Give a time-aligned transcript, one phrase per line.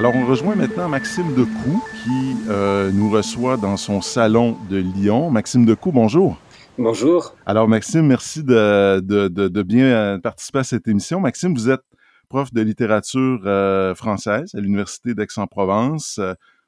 [0.00, 5.30] Alors, on rejoint maintenant Maxime Decou qui euh, nous reçoit dans son salon de Lyon.
[5.30, 6.38] Maxime Decou, bonjour.
[6.78, 7.36] Bonjour.
[7.44, 11.20] Alors, Maxime, merci de, de, de, bien euh, participer à cette émission.
[11.20, 11.82] Maxime, vous êtes
[12.30, 16.18] prof de littérature euh, française à l'Université d'Aix-en-Provence.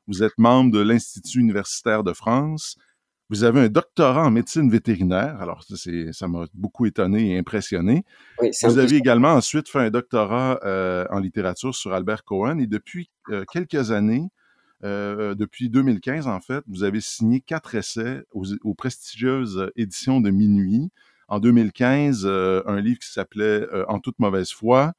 [0.07, 2.76] Vous êtes membre de l'Institut universitaire de France.
[3.33, 5.41] Vous avez un doctorat en médecine vétérinaire.
[5.41, 8.04] Alors, ça m'a beaucoup étonné et impressionné.
[8.39, 12.59] vous avez également ensuite fait un doctorat euh, en littérature sur Albert Cohen.
[12.59, 14.29] Et depuis euh, quelques années,
[14.85, 20.90] euh, depuis 2015 en fait, vous avez signé quatre essais aux, prestigieuses éditions de Minuit.
[21.26, 24.93] En 2015, un livre qui s'appelait En toute mauvaise foi.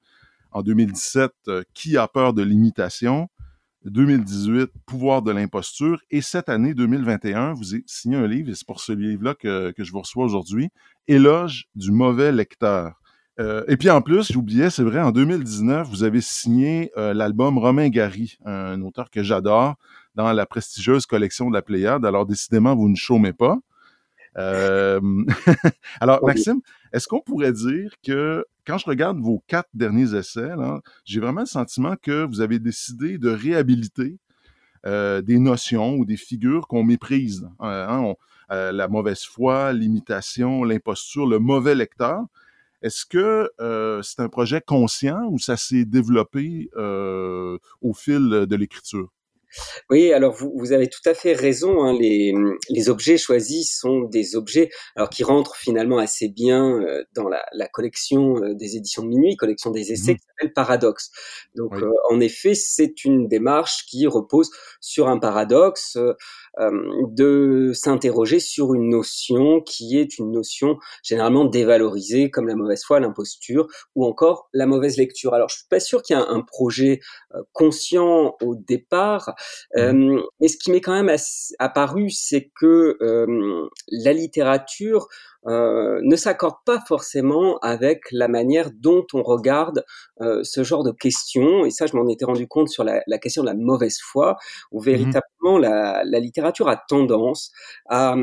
[0.49, 1.31] En 2017,
[1.75, 3.29] Qui a peur de l'imitation?
[3.85, 6.01] 2018, Pouvoir de l'imposture.
[6.11, 9.73] Et cette année, 2021, vous avez signé un livre, et c'est pour ce livre-là que,
[9.77, 10.69] je vous reçois aujourd'hui,
[11.07, 12.99] Éloge du mauvais lecteur.
[13.39, 17.57] Euh, et puis en plus, j'oubliais, c'est vrai, en 2019, vous avez signé euh, l'album
[17.57, 19.75] Romain Gary, un auteur que j'adore,
[20.15, 22.05] dans la prestigieuse collection de la Pléiade.
[22.05, 23.57] Alors décidément, vous ne chômez pas.
[24.37, 24.99] Euh,
[25.99, 30.51] alors, Maxime, est-ce qu'on pourrait dire que quand je regarde vos quatre derniers essais,
[31.05, 34.17] j'ai vraiment le sentiment que vous avez décidé de réhabiliter
[34.85, 37.47] euh, des notions ou des figures qu'on méprise.
[37.61, 38.13] Euh, hein,
[38.51, 42.21] euh, la mauvaise foi, l'imitation, l'imposture, le mauvais lecteur.
[42.81, 43.49] Est-ce que
[44.03, 49.09] c'est un projet conscient ou ça s'est développé au fil de l'écriture?
[49.89, 51.83] Oui, alors vous, vous, avez tout à fait raison.
[51.83, 52.33] Hein, les,
[52.69, 57.43] les, objets choisis sont des objets alors qui rentrent finalement assez bien euh, dans la,
[57.53, 61.11] la, collection euh, des éditions de minuit, collection des essais mmh qui s'appelle Paradoxe.
[61.55, 64.49] Donc euh, en effet, c'est une démarche qui repose
[64.79, 65.97] sur un paradoxe,
[66.59, 72.99] de s'interroger sur une notion qui est une notion généralement dévalorisée comme la mauvaise foi,
[72.99, 75.33] l'imposture ou encore la mauvaise lecture.
[75.33, 76.99] Alors je suis pas sûr qu'il y ait un, un projet
[77.53, 79.33] conscient au départ
[79.75, 80.21] Mmh.
[80.39, 81.15] mais ce qui m'est quand même
[81.59, 82.97] apparu, c'est que
[83.89, 85.07] la littérature
[85.45, 89.83] ne s'accorde pas forcément avec la manière dont on regarde
[90.19, 91.65] ce genre de questions.
[91.65, 94.37] Et ça, je m'en étais rendu compte sur la, question de la mauvaise foi,
[94.71, 97.51] où mmh véritablement la, la, littérature a tendance
[97.89, 98.15] à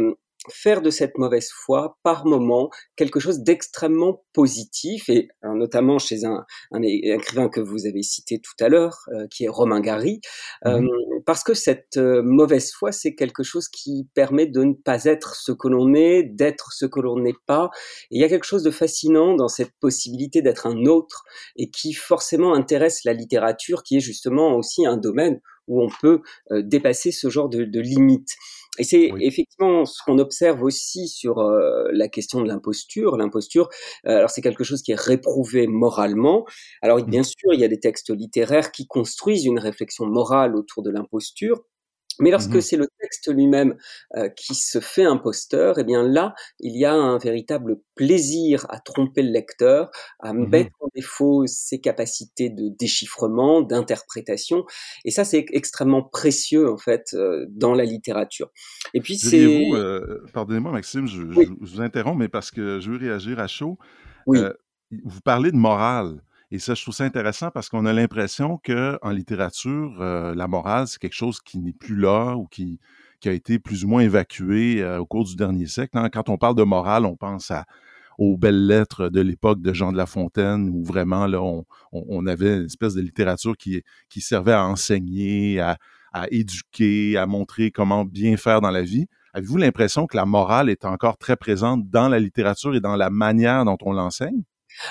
[0.49, 6.25] faire de cette mauvaise foi par moment quelque chose d'extrêmement positif et euh, notamment chez
[6.25, 10.21] un, un, écrivain que vous avez cité tout à l'heure euh, qui est Romain Gary
[10.67, 10.89] euh, mmh
[11.27, 15.53] parce que cette mauvaise foi c'est quelque chose qui permet de ne pas être ce
[15.53, 17.69] que l'on est d'être ce que l'on n'est pas.
[18.11, 21.25] Et il y a quelque chose de fascinant dans cette possibilité d'être un autre
[21.57, 26.23] et qui forcément intéresse la littérature qui est justement aussi un domaine où on peut
[26.51, 28.37] dépasser ce genre de, de limites
[28.81, 33.19] et c'est effectivement ce qu'on observe aussi sur euh, la question de l'imposture.
[33.19, 33.69] L'imposture,
[34.07, 36.47] euh, alors c'est quelque chose qui est réprouvé moralement.
[36.81, 37.11] Alors mmh.
[37.11, 40.91] bien sûr, il y a des textes littéraires qui construisent une réflexion morale autour de
[40.91, 41.63] l'imposture.
[42.21, 43.77] Mais lorsque mmh c'est le texte lui-même
[44.17, 48.79] euh, qui se fait imposteur, eh bien là, il y a un véritable plaisir à
[48.79, 54.65] tromper le lecteur, à mmh mettre en défaut ses capacités de déchiffrement, d'interprétation.
[55.05, 58.51] Et ça, c'est extrêmement précieux en fait euh, dans la littérature.
[58.95, 59.71] Et puis c'est.
[59.73, 63.79] Euh, pardonnez-moi, Maxime, je, vous interromps, mais parce que je veux réagir à chaud.
[64.27, 64.39] Oui.
[65.05, 66.21] vous parlez de morale.
[66.53, 70.49] Et ça, je trouve ça intéressant parce qu'on a l'impression que en littérature, euh, la
[70.49, 72.81] morale, c'est quelque chose qui n'est plus là ou qui,
[73.25, 75.97] a été plus ou moins évacué euh, au cours du dernier siècle.
[75.97, 76.09] Hein.
[76.11, 77.53] Quand on parle de morale, on pense
[78.19, 81.41] aux belles lettres de l'époque de Jean de La Fontaine, où vraiment là,
[81.93, 83.83] on, avait une espèce de littérature qui,
[84.21, 85.77] servait à enseigner, à
[86.31, 89.07] éduquer, à montrer comment bien faire dans la vie.
[89.33, 93.11] Avez-vous l'impression que la morale est encore très présente dans la littérature et dans la
[93.11, 94.43] manière dont on l'enseigne?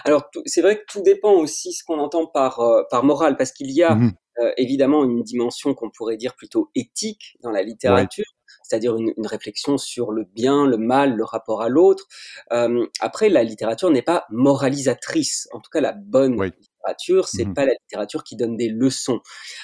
[0.06, 3.52] Alors c'est vrai que tout dépend aussi ce qu'on entend par euh, par morale, parce
[3.52, 7.62] qu'il y a mmh euh, évidemment une dimension qu'on pourrait dire plutôt éthique dans la
[7.62, 8.24] littérature.
[8.64, 12.06] c'est-à-dire une, une, réflexion sur le bien, le mal, le rapport à l'autre.
[12.54, 15.50] Euh, après, la littérature n'est pas moralisatrice.
[15.52, 19.20] En tout cas, la bonne littérature, c'est mmh pas la littérature qui donne des leçons.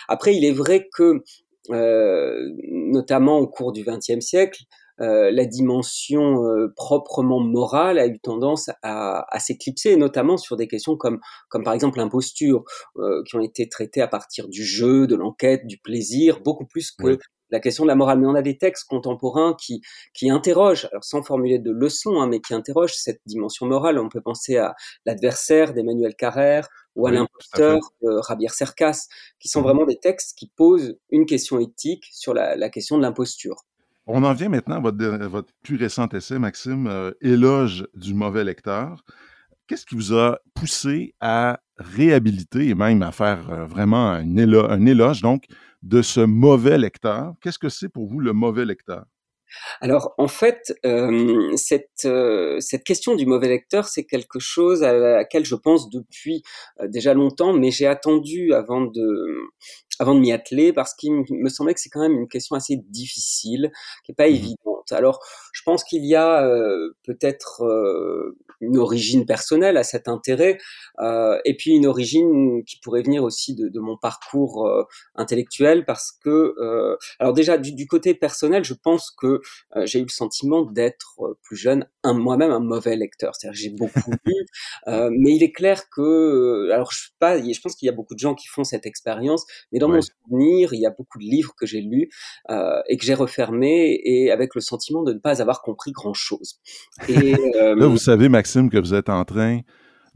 [0.09, 1.23] Après, il est vrai que,
[1.69, 4.65] notamment au cours du XXe siècle,
[5.01, 10.67] euh, la dimension euh, proprement morale a eu tendance à, à s'éclipser, notamment sur des
[10.67, 11.19] questions comme,
[11.49, 12.63] comme par exemple l'imposture,
[12.97, 16.91] euh, qui ont été traitées à partir du jeu, de l'enquête, du plaisir, beaucoup plus
[16.91, 17.19] que
[17.51, 18.19] la question de la morale.
[18.19, 19.81] Mais on a des textes contemporains qui,
[20.13, 23.99] qui interrogent, alors sans formuler de leçons, hein, mais qui interrogent cette dimension morale.
[23.99, 24.75] On peut penser à
[25.05, 29.07] l'adversaire d'Emmanuel Carrère ou à l'imposteur de Rabier Cercas,
[29.39, 32.97] qui sont mmh vraiment des textes qui posent une question éthique sur la, la question
[32.97, 33.65] de l'imposture.
[34.07, 39.03] On en vient maintenant à votre, plus récent essai, Maxime, euh, Éloge du mauvais lecteur.
[39.67, 44.85] Qu'est-ce qui vous a poussé à réhabiliter et même à faire euh, vraiment un un
[44.85, 45.45] éloge donc
[45.81, 47.33] de ce mauvais lecteur?
[47.41, 49.05] Qu'est-ce que c'est pour vous le mauvais lecteur?
[49.81, 54.93] Alors en fait, euh, cette, euh, cette question du mauvais lecteur, c'est quelque chose à
[54.93, 56.43] laquelle je pense depuis
[56.81, 59.37] euh, déjà longtemps, mais j'ai attendu avant de,
[59.99, 62.77] avant de m'y atteler parce qu'il me semblait que c'est quand même une question assez
[62.77, 63.71] difficile,
[64.03, 64.74] qui n'est pas mmh évidente.
[64.91, 65.19] Alors
[65.53, 66.47] je pense qu'il y a
[67.03, 67.63] peut-être
[68.61, 70.57] une origine personnelle à cet intérêt,
[70.99, 74.83] euh, et puis une origine qui pourrait venir aussi de, de mon parcours euh,
[75.15, 79.41] intellectuel, parce que, euh, alors déjà du, du, côté personnel, je pense que
[79.75, 83.59] euh, j'ai eu le sentiment d'être euh, plus jeune un, moi-même un mauvais lecteur, c'est-à-dire
[83.59, 84.33] j'ai beaucoup lu,
[84.87, 88.13] mais il est clair que, alors je sais pas, je pense qu'il y a beaucoup
[88.13, 91.23] de gens qui font cette expérience, mais dans mon souvenir, il y a beaucoup de
[91.23, 92.09] livres que j'ai lus
[92.49, 96.59] et que j'ai refermés et avec le sentiment de ne pas avoir compris grand-chose.
[97.09, 99.61] Là, vous savez, Maxime, que vous êtes en train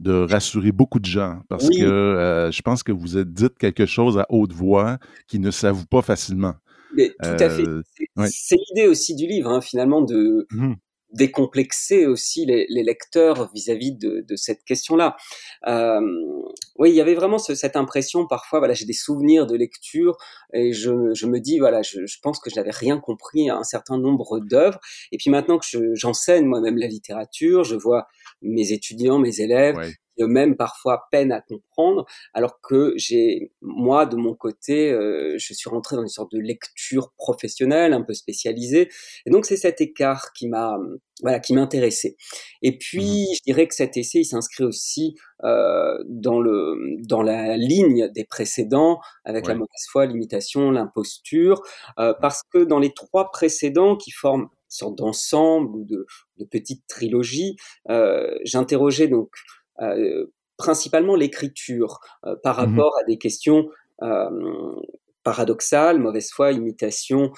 [0.00, 3.84] de rassurer beaucoup de gens parce que euh, je pense que vous êtes dit quelque
[3.84, 4.98] chose à haute voix
[5.28, 6.54] qui ne s'avoue pas facilement.
[6.94, 7.68] Mais, tout à fait.
[7.68, 7.82] Euh,
[8.26, 10.74] c'est l'idée aussi du livre, hein, finalement, de, mmh
[11.12, 15.16] décomplexer aussi les, les lecteurs vis-à-vis de, de, cette question-là.
[15.66, 16.00] Euh,
[16.76, 18.60] oui, il y avait vraiment ce, cette impression parfois.
[18.60, 20.16] Voilà, j'ai des souvenirs de lecture
[20.52, 23.56] et je, je me dis voilà, je, je pense que je n'avais rien compris à
[23.56, 24.80] un certain nombre d'œuvres.
[25.12, 28.06] Et puis maintenant que j'enseigne moi-même la littérature, je vois
[28.42, 29.76] mes étudiants, mes élèves,
[30.20, 35.68] eux-mêmes parfois peinent à comprendre, alors que j'ai, moi, de mon côté, euh, je suis
[35.70, 38.88] rentré dans une sorte de lecture professionnelle, un peu spécialisée,
[39.26, 40.78] et donc c'est cet écart qui m'a,
[41.22, 42.16] voilà, qui m'intéressait.
[42.62, 45.14] Et puis, mmh je dirais que cet essai, il s'inscrit aussi
[45.44, 46.76] euh, dans le,
[47.06, 51.62] dans la ligne des précédents, avec la mauvaise foi, l'imitation, l'imposture,
[51.98, 56.06] euh, parce que dans les trois précédents qui forment une sorte d'ensemble ou de,
[56.38, 57.56] de petite trilogie,
[57.88, 59.30] euh, j'interrogeais donc
[60.60, 63.68] principalement l'écriture euh, par mmh rapport à des questions
[64.02, 64.28] euh,
[65.24, 67.30] paradoxales, mauvaise foi, imitation,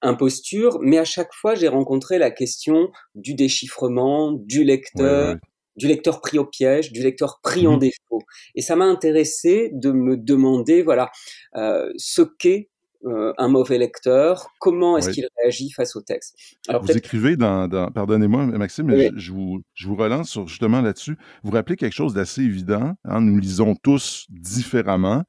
[0.00, 5.36] imposture, mais à chaque fois j'ai rencontré la question du déchiffrement, du lecteur,
[5.76, 8.22] du lecteur pris au piège, du lecteur pris en mmh défaut.
[8.54, 11.10] Et ça m'a intéressé de me demander, voilà,
[11.54, 12.70] ce qu'est
[13.04, 16.34] euh, un mauvais lecteur Comment est-ce qu'il réagit face au texte?
[16.68, 21.16] Alors, Vous écrivez dans, pardonnez-moi Maxime, mais je, vous, je, vous, relance sur, justement là-dessus.
[21.42, 22.94] Vous rappelez quelque chose d'assez évident.
[23.04, 23.20] Hein?
[23.20, 25.24] Nous lisons tous différemment.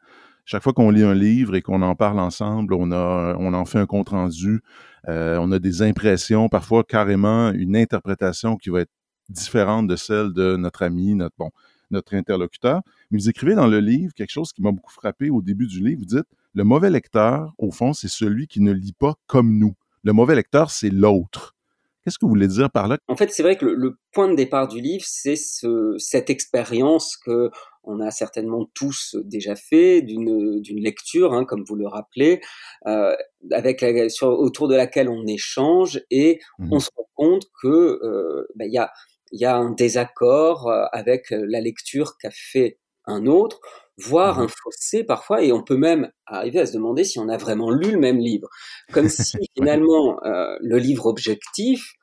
[0.46, 3.66] Chaque fois qu'on lit un livre et qu'on en parle ensemble, on, a, on en
[3.66, 4.62] fait un compte rendu.
[5.10, 8.92] Euh, on a des impressions, parfois carrément une interprétation qui va être
[9.30, 11.52] différente de celle de notre ami, notre bon,
[11.92, 12.82] notre interlocuteur.
[13.12, 15.84] Mais vous écrivez dans le livre quelque chose qui m'a beaucoup frappé au début du
[15.84, 16.00] livre.
[16.00, 19.76] Vous dites le mauvais lecteur, au fond, c'est celui qui ne lit pas comme nous.
[20.04, 21.56] Le mauvais lecteur, c'est l'autre.
[22.04, 22.98] Qu'est-ce que vous voulez dire par là?
[23.10, 27.18] En fait, c'est vrai que le, point de départ du livre, c'est ce, cette expérience
[27.18, 27.52] que
[27.84, 32.40] on a certainement tous déjà fait d'une lecture, hein, comme vous le rappelez,
[32.86, 33.14] euh,
[33.52, 38.48] avec sur, autour de laquelle on échange et mmh on se rend compte que euh,
[38.56, 38.92] bah, il y a
[39.34, 43.60] y a un désaccord euh, avec la lecture qu'a fait un autre,
[43.98, 47.30] voire mmh un fossé parfois, et on peut même arriver à se demander si on
[47.30, 48.48] a vraiment lu le même livre.
[48.94, 51.94] Comme si finalement euh, le livre objectif,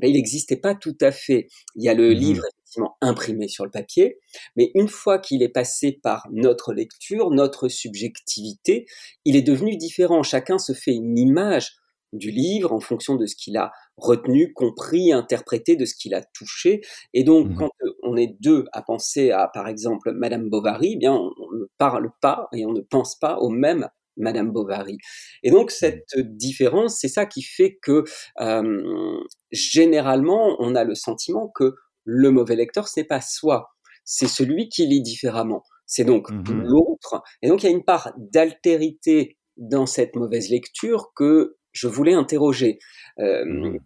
[0.00, 1.48] ben, il n'existait pas tout à fait.
[1.76, 4.18] Il y a le mmh livre effectivement imprimé sur le papier,
[4.56, 8.86] mais une fois qu'il est passé par notre lecture, notre subjectivité,
[9.24, 10.22] il est devenu différent.
[10.22, 11.76] Chacun se fait une image
[12.12, 16.22] du livre en fonction de ce qu'il a retenu, compris, interprété, de ce qu'il a
[16.22, 16.80] touché.
[17.12, 20.92] Et donc, mmh quand euh, on est deux à penser à, par exemple, Madame Bovary,
[20.94, 24.98] eh bien, on, ne parle pas et on ne pense pas au même Madame Bovary.
[25.42, 25.74] Et donc, mmh.
[25.74, 28.04] cette différence, c'est ça qui fait que,
[28.40, 33.70] euh, généralement, on a le sentiment que le mauvais lecteur, ce n'est pas soi,
[34.04, 35.64] c'est celui qui lit différemment.
[35.86, 37.22] C'est donc mmh l'autre.
[37.42, 42.14] Et donc, il y a une part d'altérité dans cette mauvaise lecture que je voulais
[42.14, 42.78] interroger
[43.18, 43.78] euh, mmh.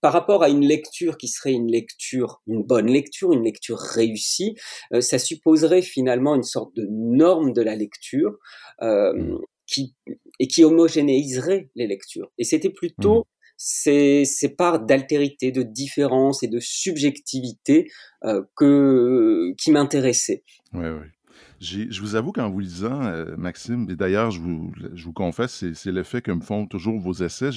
[0.00, 4.56] par, rapport à une lecture qui serait une lecture, une bonne lecture, une lecture réussie,
[4.92, 8.36] euh, ça supposerait finalement une sorte de norme de la lecture
[8.82, 9.38] euh, mmh.
[9.66, 9.94] qui
[10.40, 12.32] et qui homogénéiserait les lectures.
[12.38, 13.24] Et c'était plutôt mmh.
[13.56, 17.90] ces, ces parts d'altérité, de différence et de subjectivité
[18.56, 20.42] que qui m'intéressaient.
[20.72, 21.06] Oui, oui.
[21.64, 25.64] Je vous avoue qu'en vous lisant, euh, Maxime, et d'ailleurs, je vous, je vous confesse,
[25.72, 27.50] c'est l'effet que me font toujours vos essais.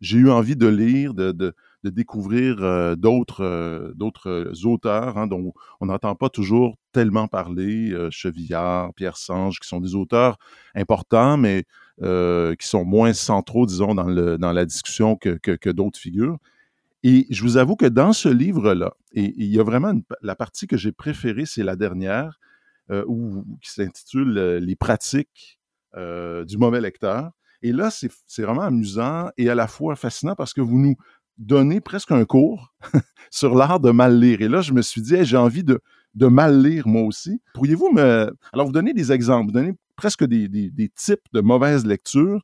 [0.00, 5.52] J'ai eu envie de lire, de, de, découvrir euh, d'autres euh, d'autres auteurs hein, dont
[5.80, 10.38] on n'entend pas toujours tellement parler, Chevillard, Pierre Sange, qui sont des auteurs
[10.74, 11.64] importants, mais
[12.00, 16.38] qui sont moins centraux, disons, dans, le, dans la discussion que, que, que d'autres figures.
[17.02, 20.66] Et je vous avoue que dans ce livre-là, et il y a vraiment la partie
[20.66, 22.38] que j'ai préférée, c'est la dernière,
[22.90, 25.58] qui s'intitule Les pratiques
[25.94, 27.30] du mauvais lecteur.
[27.62, 30.96] Et là, c'est vraiment amusant et à la fois fascinant parce que vous nous
[31.40, 32.74] donnez presque un cours
[33.30, 34.40] sur l'art de mal lire.
[34.42, 35.80] Et là, je me suis dit, j'ai envie de,
[36.14, 37.40] mal lire moi aussi.
[37.54, 38.32] Pourriez-vous me...
[38.52, 42.42] Alors, vous donnez des exemples, vous donnez presque des, types de mauvaises lectures.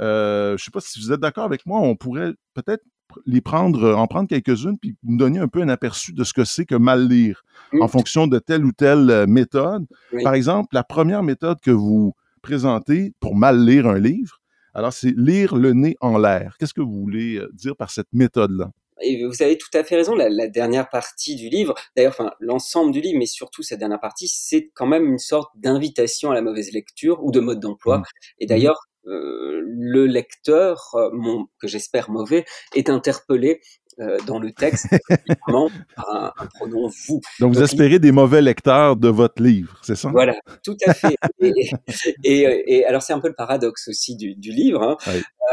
[0.00, 2.82] Euh, je ne sais pas si vous êtes d'accord avec moi, on pourrait peut-être
[3.26, 6.44] les prendre, en prendre quelques-unes, puis nous donner un peu un aperçu de ce que
[6.44, 7.44] c'est que mal lire
[7.80, 9.86] en fonction de telle ou telle euh, méthode.
[10.22, 14.40] Par exemple, la première méthode que vous présentez pour mal lire un livre,
[14.74, 16.56] alors c'est lire le nez en l'air.
[16.58, 18.70] Qu'est-ce que vous voulez euh, dire par cette méthode-là?
[19.02, 22.92] et vous avez tout à fait raison, la, dernière partie du livre, d'ailleurs, enfin, l'ensemble
[22.92, 26.42] du livre, mais surtout cette dernière partie, c'est quand même une sorte d'invitation à la
[26.42, 27.98] mauvaise lecture ou de mode d'emploi.
[27.98, 28.04] Mmh.
[28.40, 32.44] Et d'ailleurs, euh, le lecteur, euh, mon, que j'espère mauvais,
[32.74, 33.60] est interpellé
[34.00, 34.88] euh, dans le texte
[35.46, 37.20] par un, pronom vous.
[37.38, 40.10] Donc, vous espérez des mauvais lecteurs de votre livre, c'est ça?
[40.10, 40.34] Voilà,
[40.64, 41.16] tout à fait.
[42.24, 44.82] et, alors, c'est un peu le paradoxe aussi du, livre.
[44.82, 44.96] Hein.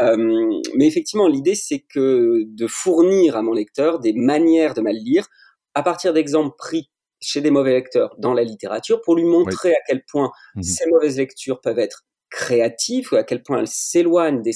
[0.02, 0.16] Euh,
[0.76, 5.28] mais effectivement, l'idée, c'est que de fournir à mon lecteur des manières de mal lire
[5.74, 6.90] à partir d'exemples pris
[7.20, 10.90] chez des mauvais lecteurs dans la littérature pour lui montrer à quel point mmh ces
[10.90, 14.52] mauvaises lectures peuvent être créatives ou à quel point elles s'éloignent des,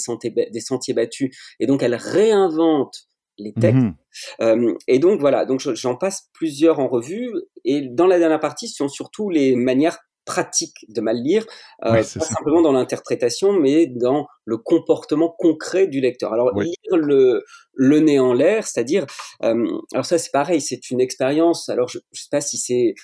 [0.50, 1.30] des, sentiers battus
[1.60, 3.06] et donc elles réinventent
[3.38, 3.76] les textes.
[3.76, 3.94] Mmh
[4.40, 7.30] euh, et donc voilà, donc j'en passe plusieurs en revue.
[7.66, 11.44] Et dans la dernière partie, ce sont surtout les manières pratiques de mal lire,
[11.84, 16.32] euh, pas simplement dans l'interprétation, mais dans le comportement concret du lecteur.
[16.32, 19.04] Alors lire le, le nez en l'air, c'est-à-dire,
[19.42, 21.68] euh, alors ça c'est pareil, c'est une expérience.
[21.68, 22.94] Alors je, ne sais pas si c'est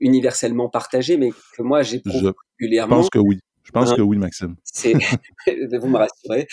[0.00, 1.28] universellement partagé, mais
[1.58, 2.00] que moi j'ai
[2.58, 2.96] régulièrement.
[2.96, 3.38] Je pense que oui.
[3.64, 3.96] Je pense hein?
[3.96, 4.56] que oui, Maxime.
[4.62, 4.92] C'est,
[5.80, 6.46] vous me rassurez,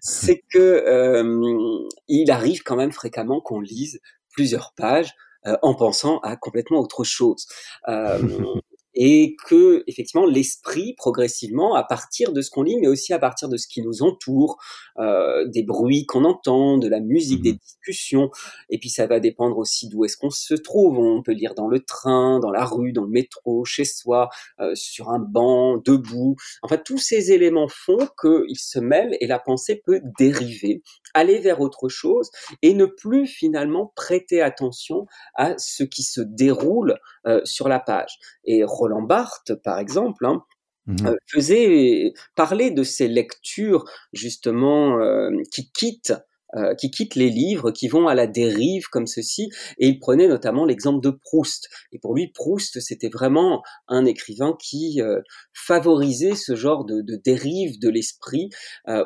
[0.00, 5.12] c'est que euh, il arrive quand même fréquemment qu'on lise plusieurs pages
[5.46, 7.46] euh, en pensant à complètement autre chose.
[7.88, 8.18] Euh,
[9.00, 13.48] et que effectivement l'esprit progressivement à partir de ce qu'on lit mais aussi à partir
[13.48, 14.58] de ce qui nous entoure
[14.98, 17.58] euh, des bruits qu'on entend de la musique des mmh.
[17.58, 18.30] discussions.
[18.70, 20.98] Et puis ça va dépendre aussi d'où est-ce qu'on se trouve.
[20.98, 24.74] On peut lire dans le train dans la rue dans le métro chez soi euh,
[24.74, 26.34] sur un banc debout.
[26.62, 30.82] Enfin tous ces éléments font qu'ils se mêlent et la pensée peut dériver
[31.14, 32.30] aller vers autre chose
[32.62, 38.18] et ne plus finalement prêter attention à ce qui se déroule euh, sur la page.
[38.44, 40.44] Et Roland Barthes, par exemple, hein,
[40.86, 46.14] mmh euh, faisait parler de ces lectures justement euh, qui quittent
[46.56, 50.28] euh, qui quittent les livres, qui vont à la dérive comme ceci, et il prenait
[50.28, 51.68] notamment l'exemple de Proust.
[51.92, 54.98] Et pour lui, Proust, c'était vraiment un écrivain qui
[55.52, 58.48] favorisait ce genre de, de dérive de l'esprit,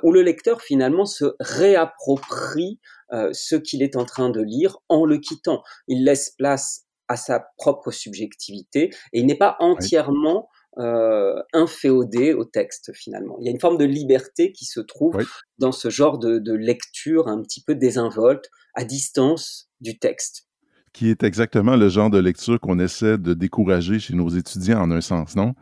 [0.05, 2.79] où le lecteur finalement se réapproprie
[3.11, 5.65] ce qu'il est en train de lire en le quittant.
[5.89, 12.47] Il laisse place à sa propre subjectivité et il n'est pas entièrement euh, inféodé au
[12.47, 13.37] texte finalement.
[13.41, 15.19] Il y a une forme de liberté qui se trouve
[15.59, 20.47] dans ce genre de, lecture un petit peu désinvolte, à distance du texte.
[20.95, 24.91] Qui est exactement le genre de lecture qu'on essaie de décourager chez nos étudiants en
[24.91, 25.55] un sens, non?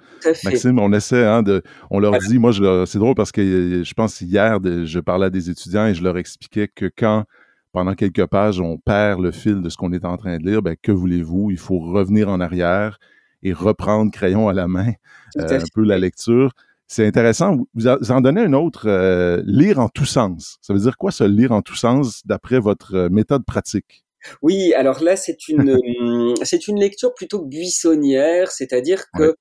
[0.45, 2.53] Maxime, on essaie, hein, de, on leur dit, moi,
[2.87, 6.19] c'est drôle parce que je pense hier, je parlais à des étudiants et je leur
[6.19, 7.25] expliquais que quand
[7.73, 10.63] pendant quelques pages, on perd le fil de ce qu'on est en train de lire,
[10.63, 11.51] ben, que voulez-vous?
[11.51, 12.99] Il faut revenir en arrière
[13.43, 14.93] et reprendre crayon à la main
[15.39, 16.53] euh, un peu la lecture.
[16.87, 17.59] C'est intéressant.
[17.75, 20.59] Vous en donnez un autre, euh, lire en tous sens.
[20.61, 24.05] Ça veut dire quoi, ce lire en tous sens, d'après votre euh, méthode pratique?
[24.43, 25.79] Oui, alors là, c'est une,
[26.43, 29.37] c'est une lecture plutôt buissonnière, c'est-à-dire que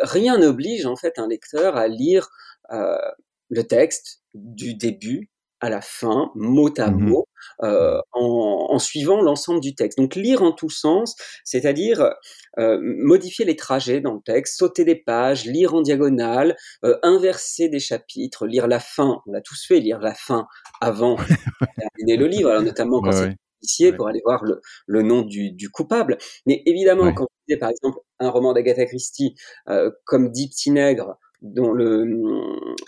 [0.00, 2.30] rien n'oblige en fait un lecteur à lire
[2.70, 5.28] le texte du début
[5.60, 7.28] à la fin, mot à mmh mot,
[7.62, 9.98] euh, en, en, suivant l'ensemble du texte.
[9.98, 11.14] Donc lire en tous sens,
[11.44, 12.14] c'est-à-dire
[12.58, 17.68] euh, modifier les trajets dans le texte, sauter des pages, lire en diagonale, euh, inverser
[17.68, 19.20] des chapitres, lire la fin.
[19.26, 20.46] On l'a tous fait, lire la fin
[20.80, 25.02] avant de terminer le livre, alors notamment quand c'est policier pour aller voir le, le
[25.02, 26.18] nom du, du, coupable.
[26.46, 29.34] Mais évidemment, quand vous lisez par exemple un roman d'Agatha Christie
[29.68, 32.04] euh, comme Dix petits nègres, dont le,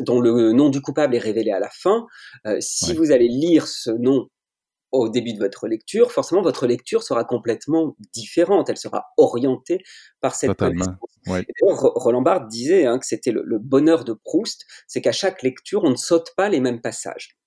[0.00, 2.06] dont le nom du coupable est révélé à la fin,
[2.46, 4.28] euh, si vous allez lire ce nom
[4.92, 9.82] au début de votre lecture, forcément votre lecture sera complètement différente, elle sera orientée
[10.20, 10.96] par cette connaissance.
[11.62, 15.90] Roland Barthes disait hein, que c'était le, bonheur de Proust, c'est qu'à chaque lecture, on
[15.90, 17.38] ne saute pas les mêmes passages.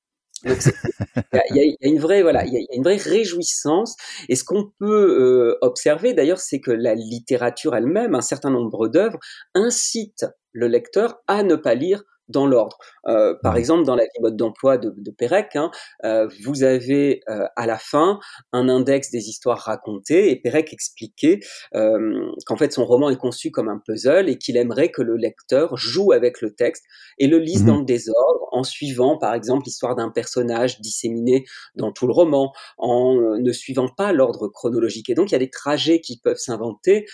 [0.43, 3.95] Il y, a une vraie voilà, il y, a une vraie réjouissance.
[4.29, 8.87] Et ce qu'on peut euh, observer d'ailleurs, c'est que la littérature elle-même, un certain nombre
[8.87, 9.19] d'œuvres,
[9.53, 12.77] incitent le lecteur à ne pas lire dans l'ordre.
[13.07, 15.71] Euh, par exemple, dans la mode d'emploi de, de Pérec, hein,
[16.03, 18.19] euh, vous avez euh, à la fin
[18.51, 21.39] un index des histoires racontées et Pérec expliquait
[21.75, 25.15] euh, qu'en fait son roman est conçu comme un puzzle et qu'il aimerait que le
[25.15, 26.83] lecteur joue avec le texte
[27.17, 31.45] et le lise mmh dans le désordre en suivant par exemple l'histoire d'un personnage disséminé
[31.75, 35.09] dans tout le roman, en ne suivant pas l'ordre chronologique.
[35.09, 37.05] Et donc il y a des trajets qui peuvent s'inventer.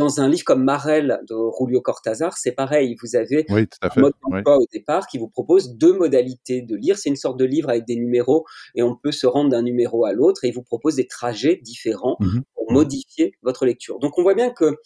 [0.00, 4.14] Dans un livre comme Marel de Julio Cortázar, c'est pareil, vous avez oui, un mode
[4.22, 6.96] d'emploi au départ qui vous propose deux modalités de lire.
[6.96, 10.06] C'est une sorte de livre avec des numéros et on peut se rendre d'un numéro
[10.06, 13.98] à l'autre et il vous propose des trajets différents mmh pour modifier votre lecture.
[13.98, 14.78] Donc on voit bien que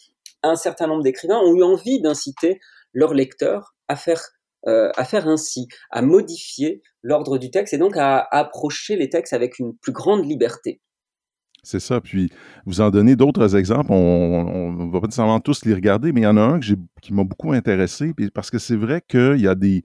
[0.43, 2.59] un certain nombre d'écrivains ont eu envie d'inciter
[2.91, 4.21] leurs lecteurs à faire
[4.67, 9.31] euh, à faire ainsi, à modifier l'ordre du texte et donc à approcher les textes
[9.31, 10.81] avec une plus grande liberté.
[11.65, 11.99] C'est ça.
[11.99, 12.29] Puis,
[12.65, 13.91] vous en donnez d'autres exemples.
[13.91, 17.13] On ne va pas nécessairement tous les regarder, mais il y en a un qui
[17.13, 19.83] m'a beaucoup intéressé, parce que c'est vrai qu'il y a des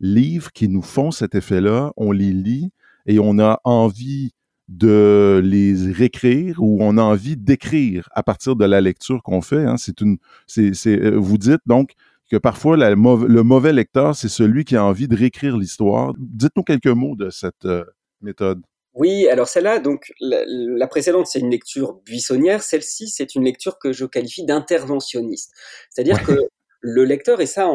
[0.00, 1.92] livres qui nous font cet effet-là.
[1.96, 2.70] On les lit
[3.06, 4.32] et on a envie
[4.68, 9.64] de les réécrire ou on a envie d'écrire à partir de la lecture qu'on fait.
[9.64, 9.76] Hein.
[9.76, 11.92] C'est une, c'est, euh, vous dites donc
[12.30, 16.12] que parfois le mauvais lecteur, c'est celui qui a envie de réécrire l'histoire.
[16.18, 17.84] Dites-nous quelques mots de cette euh,
[18.20, 18.60] méthode.
[18.96, 22.62] Oui, alors celle-là, donc la, précédente, c'est une lecture buissonnière.
[22.62, 25.52] Celle-ci, c'est une lecture que je qualifie d'interventionniste.
[25.90, 26.48] C'est-à-dire que
[26.80, 27.68] le lecteur, et ça,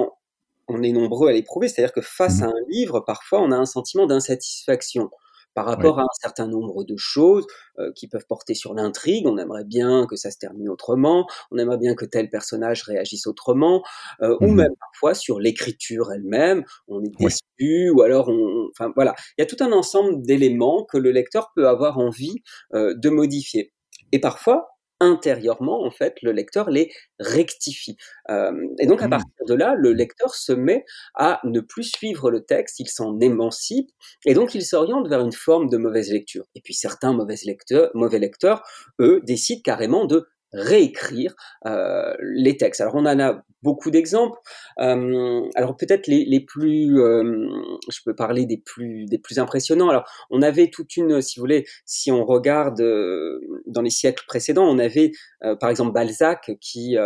[0.68, 3.56] on, est nombreux à l'éprouver, c'est-à-dire que face mmh à un livre, parfois, on a
[3.56, 5.12] un sentiment d'insatisfaction
[5.53, 7.46] par rapport à un certain nombre de choses
[7.79, 9.27] euh, qui peuvent porter sur l'intrigue.
[9.27, 13.27] On aimerait bien que ça se termine autrement, on aimerait bien que tel personnage réagisse
[13.27, 13.84] autrement,
[14.22, 18.91] euh, ou mmh même parfois sur l'écriture elle-même, on est déçu, ou alors on, enfin
[18.96, 22.43] voilà, il y a tout un ensemble d'éléments que le lecteur peut avoir envie
[22.74, 23.74] euh, de modifier.
[24.12, 24.71] Et parfois,
[25.01, 27.98] intérieurement, en fait, le lecteur les rectifie.
[28.29, 29.10] Euh, et donc, à mmh.
[29.10, 33.20] partir de là, le lecteur se met à ne plus suivre le texte, il s'en
[33.20, 33.89] émancipe,
[34.25, 36.46] et donc il s'oriente vers une forme de mauvaise lecture.
[36.55, 38.63] Et puis, certains mauvais lecteurs, mauvais lecteurs
[39.00, 42.82] eux, décident carrément de réécrire euh, les textes.
[42.82, 44.38] Alors on en a beaucoup d'exemples.
[44.80, 47.47] Euh, alors peut-être les, plus, euh,
[47.89, 49.89] je peux parler des plus des plus impressionnants.
[49.89, 54.26] Alors on avait toute une, si vous voulez, si on regarde euh, dans les siècles
[54.28, 55.12] précédents, on avait
[55.43, 56.97] euh, par exemple Balzac qui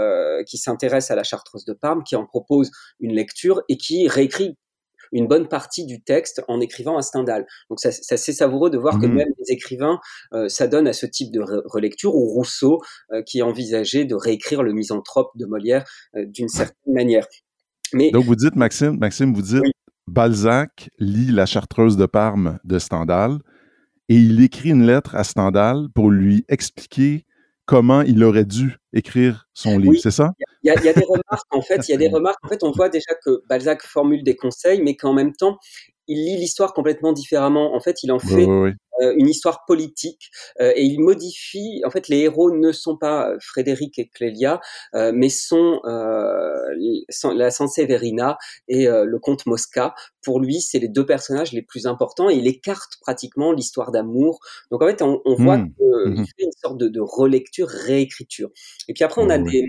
[0.47, 4.57] qui s'intéresse à la Chartreuse de Parme, qui en propose une lecture et qui réécrit
[5.15, 7.47] une bonne partie du texte en écrivant à Stendhal.
[7.69, 9.13] Donc c'est assez savoureux de voir que mmh.
[9.13, 9.99] même les écrivains
[10.33, 14.73] euh, s'adonnent à ce type de relecture, ou Rousseau euh, qui envisageait de réécrire le
[14.73, 17.25] misanthrope de Molière euh, d'une certaine manière.
[17.93, 19.63] Mais, Donc vous dites, Maxime, Maxime, vous dites,
[20.07, 23.39] Balzac lit La Chartreuse de Parme de Stendhal
[24.09, 27.25] et il écrit une lettre à Stendhal pour lui expliquer
[27.65, 30.31] comment il aurait dû écrire son livre, c'est ça?
[30.63, 32.43] Il y, a des remarques, en fait, il y a des remarques.
[32.43, 35.57] En fait, on voit déjà que Balzac formule des conseils, mais qu'en même temps,
[36.07, 37.75] il lit l'histoire complètement différemment.
[37.75, 38.71] En fait, il en fait euh,
[39.01, 41.81] une histoire politique euh, et il modifie.
[41.85, 44.59] En fait, les héros ne sont pas euh, Frédéric et Clélia,
[44.93, 49.93] mais sont la Sanseverina et le comte Mosca.
[50.23, 54.39] Pour lui, c'est les deux personnages les plus importants et il écarte pratiquement l'histoire d'amour.
[54.71, 55.73] Donc en fait, on, voit mmh.
[55.75, 58.49] qu'il mmh fait une sorte de, de, relecture, réécriture.
[58.87, 59.67] Et puis après, on a des,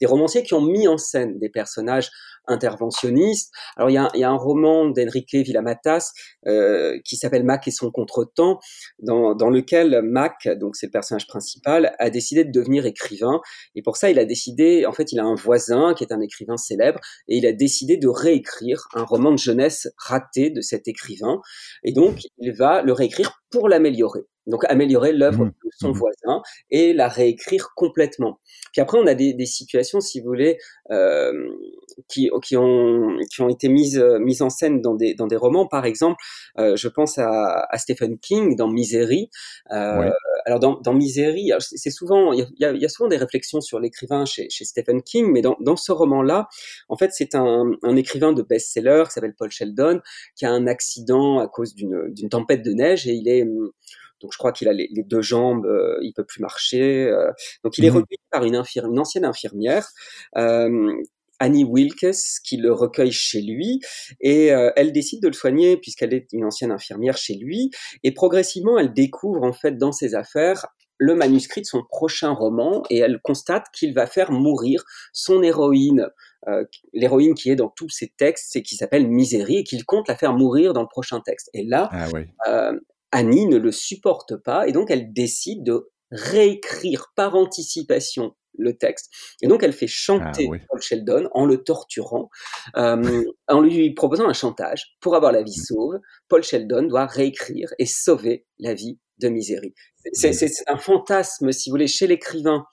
[0.00, 2.10] des romanciers qui ont mis en scène des personnages
[2.48, 3.52] interventionnistes.
[3.76, 6.12] Alors il y a, y a un roman d'Enrique Villamatas
[6.46, 8.60] euh, qui s'appelle Mac et son contretemps,
[9.00, 13.40] dans, dans lequel Mac, donc c'est le personnage principal, a décidé de devenir écrivain.
[13.74, 16.20] Et pour ça, il a décidé, en fait, il a un voisin qui est un
[16.20, 20.88] écrivain célèbre, et il a décidé de réécrire un roman de jeunesse raté de cet
[20.88, 21.40] écrivain.
[21.82, 24.20] Et donc, il va le réécrire pour l'améliorer.
[24.46, 25.52] Donc améliorer l'œuvre mmh.
[25.64, 25.92] de son mmh.
[25.92, 28.38] voisin et la réécrire complètement.
[28.72, 30.58] Puis après, on a des, des situations, si vous voulez,
[30.90, 31.32] euh,
[32.08, 35.66] qui, qui, ont, qui ont été mises, mises en scène dans des, dans des romans.
[35.66, 36.16] Par exemple,
[36.58, 39.30] euh, je pense à, à, Stephen King dans Misery.
[39.72, 40.10] Euh,
[40.46, 43.80] alors dans, dans Misery, c'est souvent, il y a, y a, souvent des réflexions sur
[43.80, 46.48] l'écrivain chez, chez Stephen King, mais dans, dans ce roman-là,
[46.88, 50.00] en fait, c'est un, un écrivain de best-seller qui s'appelle Paul Sheldon,
[50.36, 53.44] qui a un accident à cause d'une tempête de neige et il est
[54.20, 57.04] donc je crois qu'il a les, deux jambes, euh, il peut plus marcher.
[57.06, 57.30] Euh.
[57.62, 59.88] donc il est mmh recueilli par une, une ancienne infirmière.
[60.36, 60.94] Euh,
[61.38, 63.80] Annie Wilkes qui le recueille chez lui
[64.20, 67.70] et elle décide de le soigner puisqu'elle est une ancienne infirmière chez lui
[68.02, 70.66] et progressivement elle découvre en fait dans ses affaires
[70.98, 76.08] le manuscrit de son prochain roman et elle constate qu'il va faire mourir son héroïne,
[76.92, 80.16] l'héroïne qui est dans tous ses textes, c'est qui s'appelle Misery et qu'il compte la
[80.16, 81.50] faire mourir dans le prochain texte.
[81.52, 82.08] Et là, ah
[82.48, 82.78] euh,
[83.12, 89.12] Annie ne le supporte pas et donc elle décide de réécrire par anticipation le texte.
[89.42, 90.58] Et donc, elle fait chanter Ah oui.
[90.68, 92.28] Paul Sheldon en le torturant,
[92.76, 94.96] euh, en lui proposant un chantage.
[95.00, 99.74] Pour avoir la vie sauve, Paul Sheldon doit réécrire et sauver la vie de Misery.
[100.12, 102.64] C'est c'est- un fantasme, si vous voulez, chez l'écrivain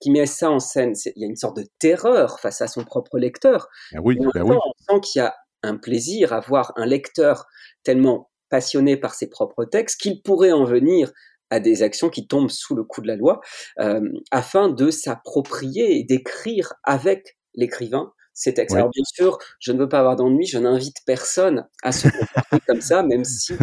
[0.00, 0.94] qui met ça en scène.
[1.14, 3.68] Il y a une sorte de terreur face à son propre lecteur.
[4.02, 4.26] Oui, oui.
[4.32, 7.44] temps, on sent qu'il y a un plaisir à voir un lecteur
[7.84, 11.12] tellement passionné par ses propres textes qu'il pourrait en venir
[11.50, 13.40] à des actions qui tombent sous le coup de la loi,
[13.80, 18.74] euh, afin de s'approprier et d'écrire avec l'écrivain ces textes.
[18.74, 18.78] Oui.
[18.78, 22.58] Alors bien sûr, je ne veux pas avoir d'ennui, je n'invite personne à se comporter
[22.66, 23.54] comme ça, même si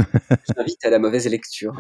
[0.56, 1.73] j'invite à la mauvaise lecture.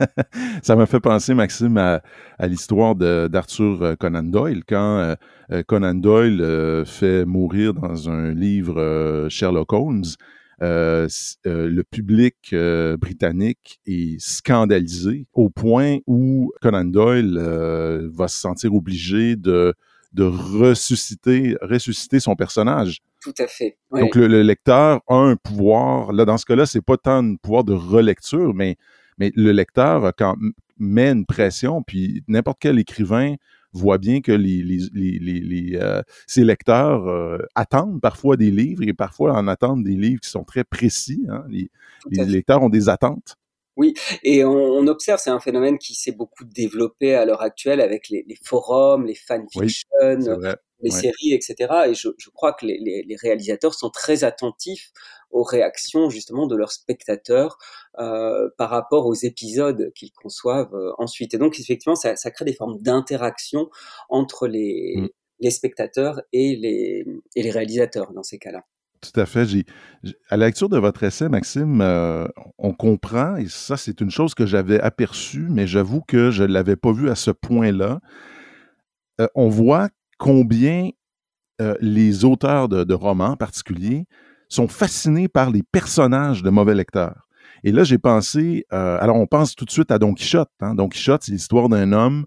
[0.62, 2.02] Ça m'a fait penser, Maxime, à,
[2.38, 5.14] à l'histoire d'Arthur euh, Conan Doyle, quand
[5.52, 10.04] euh, Conan Doyle euh, fait mourir dans un livre Sherlock Holmes.
[10.60, 11.08] Euh,
[11.46, 17.38] euh, le public euh, britannique est scandalisé au point où Conan Doyle
[18.12, 19.74] va se sentir obligé de,
[20.12, 23.00] de ressusciter, ressusciter son personnage.
[23.20, 23.78] Tout à fait.
[23.92, 26.12] Donc, le, le lecteur a un pouvoir.
[26.12, 28.76] Là, dans ce cas-là, c'est pas tant un pouvoir de relecture, mais,
[29.18, 30.36] mais le lecteur, quand
[30.78, 33.34] met une pression, puis n'importe quel écrivain
[33.72, 38.82] voit bien que les, les, les, les, euh, ses lecteurs euh, attendent parfois des livres
[38.82, 41.24] et parfois en attendent des livres qui sont très précis.
[41.28, 41.44] hein.
[41.48, 41.70] Les,
[42.10, 43.36] lecteurs ont des attentes.
[44.22, 48.08] Et on, on observe, c'est un phénomène qui s'est beaucoup développé à l'heure actuelle avec
[48.08, 49.84] les, les forums, les fanfictions,
[50.80, 51.00] les ouais.
[51.00, 51.56] séries, etc.
[51.88, 54.90] Et je, je crois que les, les- les réalisateurs sont très attentifs
[55.30, 57.58] aux réactions justement de leurs spectateurs
[57.98, 61.34] euh, par rapport aux épisodes qu'ils conçoivent euh, ensuite.
[61.34, 63.68] Et donc effectivement, ça, ça crée des formes d'interaction
[64.08, 65.08] entre les, Mm.
[65.40, 67.04] les spectateurs et les,
[67.36, 68.64] et les réalisateurs dans ces cas-là.
[69.00, 69.46] Tout à fait.
[70.28, 72.26] À la lecture de votre essai, Maxime, euh,
[72.58, 76.48] on comprend, et ça, c'est une chose que j'avais aperçue, mais j'avoue que je ne
[76.48, 78.00] l'avais pas vu à ce point-là.
[79.20, 80.90] Euh, on voit combien
[81.60, 84.06] euh, les auteurs de, romans en particulier
[84.48, 87.28] sont fascinés par les personnages de mauvais lecteurs.
[87.64, 90.50] Et là, j'ai pensé, alors on pense tout de suite à Don Quichotte.
[90.60, 90.76] Hein?
[90.76, 92.24] Don Quichotte, c'est l'histoire d'un homme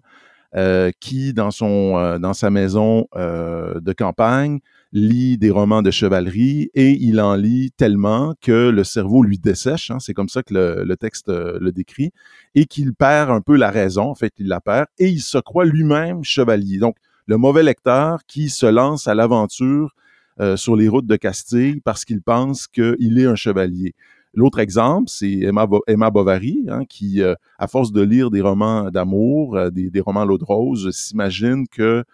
[0.54, 4.60] euh, qui, dans, son, euh, dans sa maison euh, de campagne,
[4.92, 9.90] lit des romans de chevalerie et il en lit tellement que le cerveau lui dessèche,
[9.90, 12.12] hein, c'est comme ça que le, le texte euh, le décrit,
[12.54, 15.38] et qu'il perd un peu la raison, en fait, il la perd, et il se
[15.38, 16.78] croit lui-même chevalier.
[16.78, 19.94] Donc, le mauvais lecteur qui se lance à l'aventure
[20.40, 23.94] euh, sur les routes de Castille parce qu'il pense qu'il est un chevalier.
[24.34, 28.40] L'autre exemple, c'est Emma, Bo- Emma Bovary, hein, qui, euh, à force de lire des
[28.40, 32.04] romans d'amour, euh, des, romans l'eau de rose, s'imagine que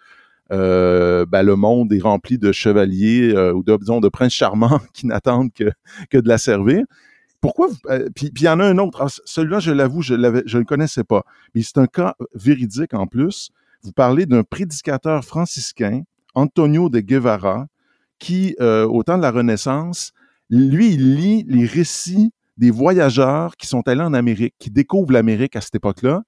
[0.51, 5.51] euh, ben, le monde est rempli de chevaliers ou de, de princes charmants qui n'attendent
[5.53, 6.83] que, de la servir.
[7.39, 7.69] Pourquoi
[8.15, 9.01] puis il y en a un autre.
[9.01, 11.23] Ah, Celui-là, je l'avoue, je je le connaissais pas.
[11.55, 13.51] Mais c'est un cas véridique en plus.
[13.81, 16.01] Vous parlez d'un prédicateur franciscain,
[16.35, 17.67] Antonio de Guevara,
[18.17, 20.11] qui, au temps de la Renaissance,
[20.49, 25.55] lui, il lit les récits des voyageurs qui sont allés en Amérique, qui découvrent l'Amérique
[25.55, 26.23] à cette époque-là.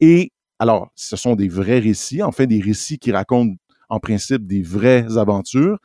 [0.00, 3.56] Et alors, ce sont des vrais récits, en fait, des récits qui racontent
[3.88, 5.78] en principe des vraies aventures.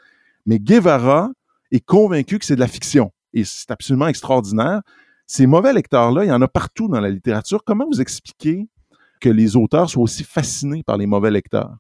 [0.45, 1.31] Mais Guevara
[1.71, 3.11] est convaincu que c'est de la fiction.
[3.33, 4.81] Et c'est absolument extraordinaire.
[5.25, 7.63] Ces mauvais lecteurs-là, il y en a partout dans la littérature.
[7.63, 8.67] Comment vous expliquez
[9.19, 11.75] que les auteurs soient aussi fascinés par les mauvais lecteurs?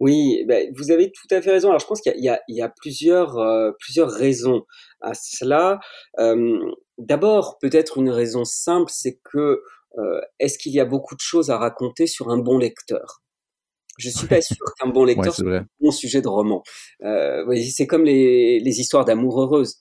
[0.00, 1.68] Oui, ben, vous avez tout à fait raison.
[1.68, 4.10] Alors, je pense qu'il y a, il y a- il y a plusieurs, euh, plusieurs
[4.10, 4.64] raisons
[5.00, 5.80] à cela.
[6.18, 6.58] Euh,
[6.98, 9.62] D'abord, peut-être une raison simple, c'est que
[9.98, 13.22] euh, est-ce qu'il y a beaucoup de choses à raconter sur un bon lecteur?
[13.98, 16.62] Je suis pas sûr qu'un bon lecteur soit un bon sujet de roman.
[17.02, 19.78] Euh, c'est comme les, les histoires d'amour heureuses.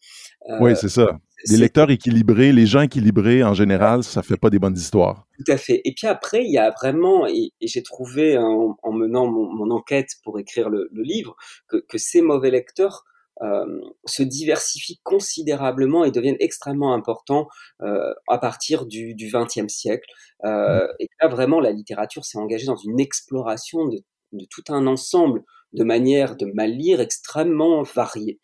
[0.48, 1.20] Euh, Oui, c'est ça.
[1.48, 5.26] Les lecteurs équilibrés, les gens équilibrés, en général, ça fait pas des bonnes histoires.
[5.38, 5.82] Tout à fait.
[5.86, 9.50] Et puis après, il y a vraiment, et, et j'ai trouvé en, en menant mon,
[9.50, 11.36] mon enquête pour écrire le, le livre,
[11.70, 13.06] que, que ces mauvais lecteurs
[13.42, 17.48] euh, se diversifient considérablement et deviennent extrêmement importants
[17.82, 20.10] euh, à partir du XXe siècle.
[20.44, 24.00] Euh, et là, vraiment, la littérature s'est engagée dans une exploration de,
[24.34, 28.42] de tout un ensemble de manières de mal lire extrêmement variées.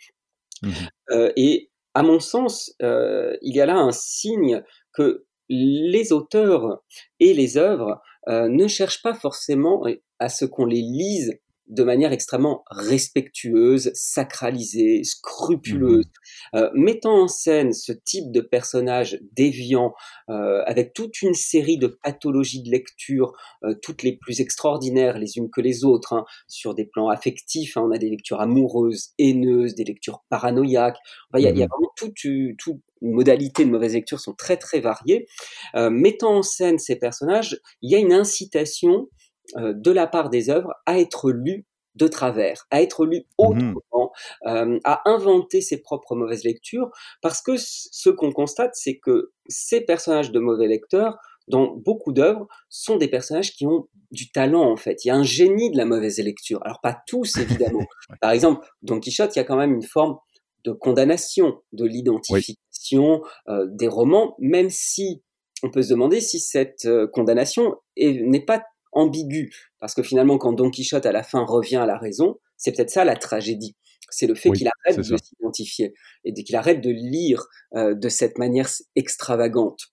[1.11, 4.61] Euh, et à mon sens, euh, il y a là un signe
[4.93, 6.83] que les auteurs
[7.19, 9.83] et les œuvres euh, ne cherchent pas forcément
[10.19, 16.05] à ce qu'on les lise de manière extrêmement respectueuse, sacralisée, scrupuleuse,
[16.53, 19.93] euh, mettant en scène ce type de personnage déviant
[20.29, 25.37] euh, avec toute une série de pathologies de lecture, euh, toutes les plus extraordinaires les
[25.37, 27.77] unes que les autres, hein, sur des plans affectifs.
[27.77, 30.97] hein, on a des lectures amoureuses, haineuses, des lectures paranoïaques.
[31.31, 31.69] Enfin, il y, a- il y a Mhm.
[31.69, 32.15] vraiment toute,
[32.59, 35.27] toute une modalité de mauvaise lecture sont très très variées.
[35.75, 39.09] Mettant en scène ces personnages, il y a une incitation
[39.55, 44.11] de la part des œuvres à être lues de travers, à être lu mmh autrement,
[44.43, 46.89] à inventer ses propres mauvaises lectures,
[47.21, 52.47] parce que ce qu'on constate, c'est que ces personnages de mauvais lecteurs, dans beaucoup d'œuvres,
[52.69, 55.05] sont des personnages qui ont du talent en fait.
[55.05, 56.59] Il y a un génie de la mauvaise lecture.
[56.63, 57.85] Alors pas tous évidemment.
[58.19, 60.17] Par exemple, Don Quichotte, il y a quand même une forme
[60.63, 65.21] de condamnation de l'identification des romans, même si
[65.63, 68.63] on peut se demander si cette condamnation n'est pas
[68.95, 72.71] ambigu, parce que finalement, quand Don Quichotte à la fin revient à la raison, c'est
[72.71, 73.75] peut-être ça la tragédie.
[74.09, 78.37] C'est le fait qu'il arrête de s'identifier et qu'il arrête de lire euh, de cette
[78.37, 79.87] manière extravagante.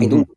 [0.00, 0.28] Et mmh donc,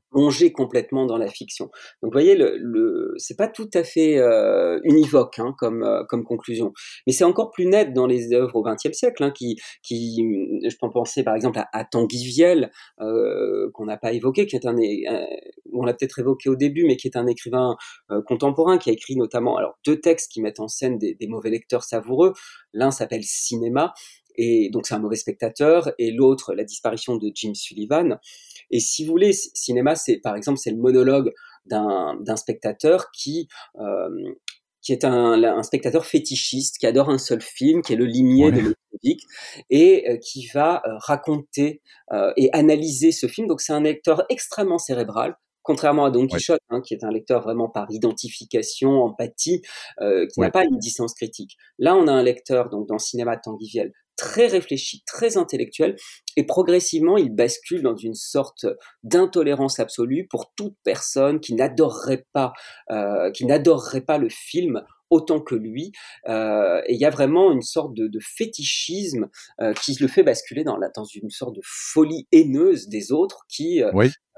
[0.52, 1.65] complètement dans la fiction.
[2.02, 6.04] Donc, vous voyez, le, le c'est pas tout à fait euh, univoque hein, comme euh,
[6.08, 6.73] comme conclusion,
[7.08, 10.17] mais c'est encore plus net dans les œuvres au XXe siècle, hein, qui qui,
[10.63, 12.23] je peux penser par exemple à, à Tanguy
[13.02, 14.76] euh, qu'on n'a pas évoqué, qui est un,
[15.73, 17.76] on l'a peut-être évoqué au début, mais qui est un écrivain
[18.12, 21.28] euh, contemporain qui a écrit notamment alors deux textes qui mettent en scène des, des
[21.28, 22.34] mauvais lecteurs savoureux.
[22.73, 23.93] L'un s'appelle Cinéma
[24.36, 28.19] et donc c'est un mauvais spectateur, et l'autre la disparition de Jim Sullivan.
[28.71, 31.34] Et si vous voulez, cinéma, c'est par exemple c'est le monologue
[31.65, 33.47] d'un spectateur qui
[33.80, 34.10] euh,
[34.84, 38.52] qui est un, un, spectateur fétichiste, qui adore un seul film, qui est le limier
[38.52, 39.23] de l'esthétique,
[39.69, 43.47] et euh, qui va euh, raconter euh, et analyser ce film.
[43.47, 47.41] Donc c'est un lecteur extrêmement cérébral, contrairement à Don Quichotte, hein, qui est un lecteur
[47.41, 49.62] vraiment par identification, empathie,
[50.02, 51.56] qui n'a pas une distance critique.
[51.80, 53.80] Là, on a un lecteur, donc dans le cinéma de Tanguy
[54.17, 55.95] très réfléchi, très intellectuel,
[56.36, 58.65] et progressivement, il bascule dans une sorte
[59.04, 62.54] d'intolérance absolue pour toute personne qui n'adorerait pas,
[62.91, 65.91] euh, qui n'adorerait pas le film autant que lui.
[66.28, 69.30] Euh, et il y a vraiment une sorte de, fétichisme
[69.62, 73.45] euh, qui le fait basculer dans, la, dans une sorte de folie haineuse des autres
[73.47, 73.82] qui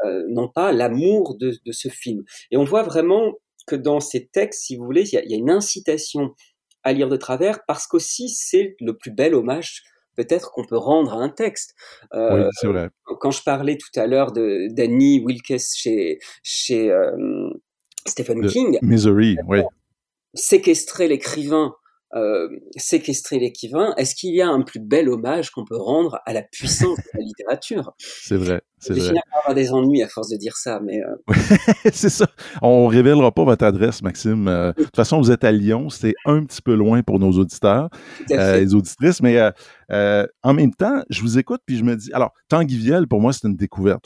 [0.03, 2.23] n'ont pas l'amour de, ce film.
[2.51, 3.33] Et on voit vraiment
[3.67, 6.33] que dans ces textes, si vous voulez, il y a une incitation
[6.85, 9.83] à lire de travers parce qu'aussi c'est le plus bel hommage
[10.15, 11.75] peut-être qu'on peut rendre à un texte.
[12.13, 12.89] Euh, oui, c'est vrai.
[13.03, 17.49] Quand je parlais tout à l'heure de d'Annie Wilkes chez chez euh,
[18.07, 19.61] Stephen King, Misery, oui.
[20.33, 21.75] Séquestrer l'écrivain
[22.15, 22.47] euh,
[22.77, 26.43] séquestrer l'écrivain, est-ce qu'il y a un plus bel hommage qu'on peut rendre à la
[26.43, 27.93] puissance de la littérature?
[27.97, 28.61] C'est vrai.
[28.79, 29.13] C'est vrai.
[29.31, 31.01] par avoir des ennuis à force de dire ça, mais.
[31.01, 31.33] Euh...
[31.91, 32.27] c'est ça.
[32.61, 34.47] On révélera pas votre adresse, Maxime.
[34.47, 35.89] Euh, de toute façon, vous êtes à Lyon.
[35.89, 37.89] C'est un petit peu loin pour nos auditeurs,
[38.29, 39.21] les auditrices.
[39.21, 39.51] Mais
[39.89, 42.13] en même temps, je vous écoute puis je me dis.
[42.13, 44.05] Alors, Tanguy Viel, pour moi, c'est une découverte.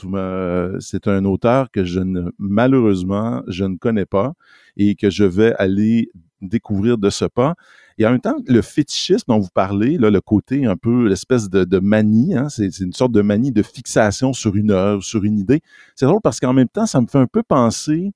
[0.80, 4.32] C'est un auteur que je ne, malheureusement, je ne connais pas
[4.76, 7.54] et que je vais aller découvrir de ce pas.
[7.98, 11.50] Et en même temps, le fétichisme dont vous parlez, là, le côté un peu, l'espèce
[11.50, 15.38] de, manie, hein, c'est une sorte de manie de fixation sur une œuvre, sur une
[15.38, 15.60] idée.
[15.96, 18.12] C'est drôle parce qu'en même temps, ça me fait un peu penser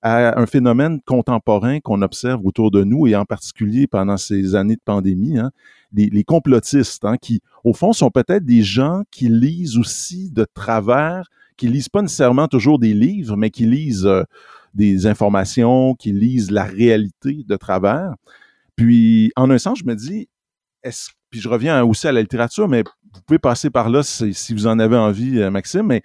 [0.00, 4.76] à un phénomène contemporain qu'on observe autour de nous et en particulier pendant ces années
[4.76, 5.50] de pandémie, hein,
[5.92, 10.46] les, les, complotistes, hein, qui au fond sont peut-être des gens qui lisent aussi de
[10.54, 14.22] travers, qui lisent pas nécessairement toujours des livres, mais qui lisent euh,
[14.74, 18.14] des informations, qui lisent la réalité de travers.
[18.76, 20.28] Puis, en un sens, je me dis,
[21.30, 24.66] puis je reviens aussi à la littérature, mais vous pouvez passer par là si, vous
[24.66, 26.02] en avez envie, euh, Maxime, mais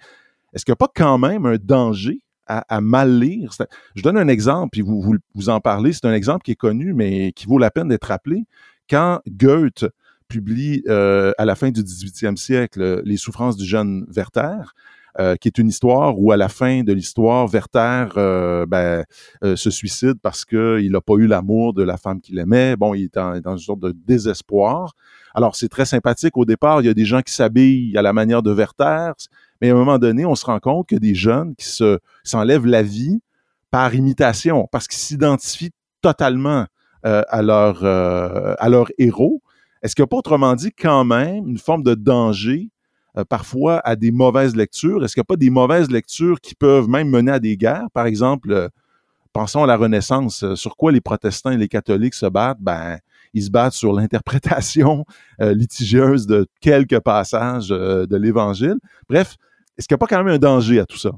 [0.52, 3.52] est-ce qu'il n'y a pas quand même un danger à, mal lire?
[3.94, 6.92] Je donne un exemple, puis vous, vous, en parlez, c'est un exemple qui est connu,
[6.92, 8.44] mais qui vaut la peine d'être rappelé.
[8.88, 9.86] Quand Goethe
[10.28, 14.74] publie euh, à la fin du 18e siècle Les souffrances du jeune Werther,
[15.20, 19.04] euh, qui est une histoire où à la fin de l'histoire, Werther euh, ben,
[19.44, 22.74] euh, se suicide parce qu'il n'a pas eu l'amour de la femme qu'il aimait.
[22.74, 24.92] Bon, il est dans une sorte de désespoir.
[25.32, 26.82] Alors, c'est très sympathique au départ.
[26.82, 29.12] Il y a des gens qui s'habillent à la manière de Werther,
[29.60, 32.66] mais à un moment donné, on se rend compte que des jeunes qui se s'enlèvent
[32.66, 33.20] la vie
[33.70, 35.70] par imitation, parce qu'ils s'identifient
[36.02, 36.66] totalement
[37.04, 39.42] à leur à leur héros.
[39.82, 42.70] Est-ce qu'il n'y a pas autrement dit quand même une forme de danger
[43.16, 45.04] euh, parfois à des mauvaises lectures?
[45.04, 47.86] Est-ce qu'il n'y a pas des mauvaises lectures qui peuvent même mener à des guerres?
[47.92, 48.68] Par exemple, euh,
[49.32, 50.42] pensons à la Renaissance.
[50.42, 52.58] Euh, sur quoi les protestants et les catholiques se battent?
[52.60, 52.98] Ben,
[53.32, 55.04] ils se battent sur l'interprétation
[55.40, 58.76] litigieuse de quelques passages de l'Évangile.
[59.08, 59.36] Bref,
[59.76, 61.10] est-ce qu'il n'y a pas quand même un danger à tout ça?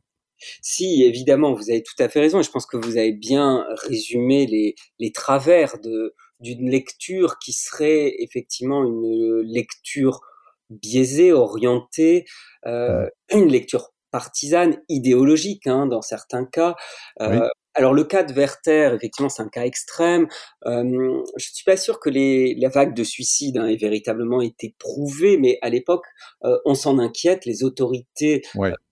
[0.63, 2.41] Si, évidemment, vous avez tout à fait raison.
[2.41, 5.75] Je pense que vous avez bien résumé les, les travers
[6.41, 10.23] d'une lecture qui serait effectivement une lecture
[10.71, 12.25] biaisé, orienté,
[12.67, 16.75] euh, une lecture partisane, idéologique hein, dans certains cas.
[17.21, 20.27] Euh, alors le cas de Werther, effectivement, c'est un cas extrême.
[20.65, 20.83] Euh,
[21.37, 24.75] je ne suis pas sûr que les, la vague de suicide hein, ait véritablement été
[24.79, 26.07] prouvée, mais à l'époque,
[26.65, 27.45] on s'en inquiète.
[27.45, 28.43] Les autorités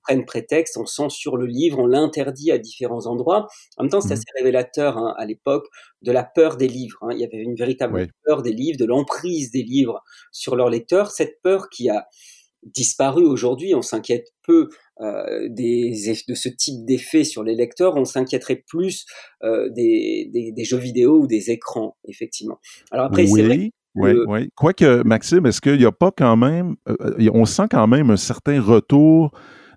[0.05, 3.49] prennent prétexte, on censure le livre, on l'interdit à différents endroits.
[3.77, 5.67] En même temps, c'est mmh assez révélateur hein, à l'époque
[6.03, 6.99] de la peur des livres.
[7.03, 7.09] Hein.
[7.13, 11.11] Il y avait une véritable peur des livres, de l'emprise des livres sur leurs lecteurs.
[11.11, 12.07] Cette peur qui a
[12.63, 14.69] disparu aujourd'hui, on s'inquiète peu
[15.01, 15.91] euh, des,
[16.29, 19.05] de ce type d'effet sur les lecteurs, on s'inquiéterait plus
[19.43, 22.59] euh, des, des, jeux vidéo ou des écrans, effectivement.
[22.91, 24.51] Alors après, c'est vrai oui, oui.
[24.57, 28.17] Quoique, Maxime, est-ce qu'il n'y a pas quand même, euh, on sent quand même un
[28.17, 29.31] certain retour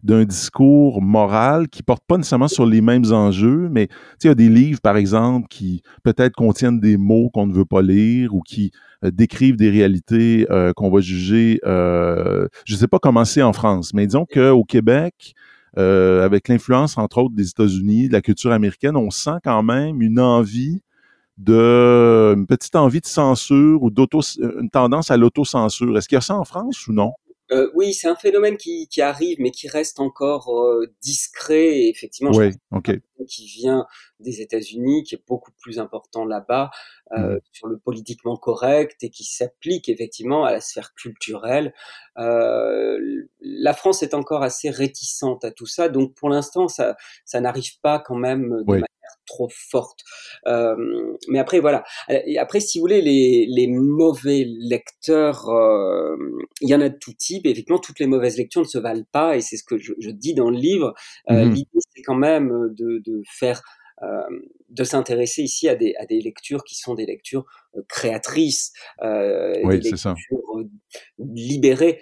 [0.03, 3.87] d'un discours moral qui porte pas nécessairement sur les mêmes enjeux, mais
[4.23, 7.65] il y a des livres, par exemple, qui peut-être contiennent des mots qu'on ne veut
[7.65, 8.71] pas lire ou qui
[9.03, 11.59] euh, décrivent des réalités euh, qu'on va juger.
[11.65, 15.33] Euh, je ne sais pas comment c'est en France, mais disons qu'au Québec,
[15.75, 20.19] avec l'influence, entre autres, des États-Unis, de la culture américaine, on sent quand même une
[20.19, 20.81] envie
[21.37, 25.95] de une petite envie de censure ou d'auto une tendance à l'autocensure.
[25.95, 27.13] Est-ce qu'il y a ça en France ou non?
[27.51, 31.79] Euh, oui, c'est un phénomène qui, qui, arrive, mais qui reste encore euh, discret.
[31.79, 32.51] Et effectivement, oui,
[33.27, 33.85] qui vient
[34.19, 36.71] des États-Unis, qui est beaucoup plus important là-bas
[37.11, 37.39] euh, mmh.
[37.51, 41.73] sur le politiquement correct et qui s'applique effectivement à la sphère culturelle.
[42.17, 47.39] Euh, la France est encore assez réticente à tout ça, donc pour l'instant, ça, ça
[47.39, 48.87] n'arrive pas quand même de manière
[49.27, 49.99] trop forte.
[50.47, 50.75] Euh,
[51.27, 51.83] mais après, voilà.
[52.09, 56.15] Et après, si vous voulez, les, les mauvais lecteurs, euh,
[56.61, 57.45] il y en a de tout type.
[57.45, 59.93] Et effectivement, toutes les mauvaises lectures ne se valent pas, et c'est ce que je,
[59.99, 60.93] je, dis dans le livre.
[61.29, 63.61] Euh, mmh L'idée, c'est quand même de, de faire
[64.69, 69.53] de s'intéresser ici à des, à des lectures qui sont des lectures euh, créatrices, euh,
[69.53, 70.19] des lectures
[71.17, 72.01] libérées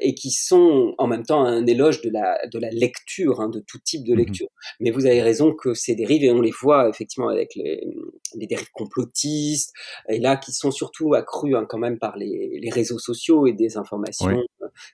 [0.00, 3.60] et qui sont en même temps un éloge de la, de la lecture, hein, de
[3.60, 4.48] tout type de mmh lecture.
[4.80, 7.86] Mais vous avez raison que ces dérives, et on les voit effectivement avec les,
[8.34, 9.74] les dérives complotistes,
[10.08, 13.52] et là qui sont surtout accrues hein, quand même par les, les, réseaux sociaux et
[13.52, 14.42] des informations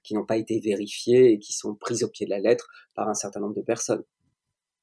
[0.03, 3.09] qui n'ont pas été vérifiées et qui sont prises au pied de la lettre par
[3.09, 4.03] un certain nombre de personnes.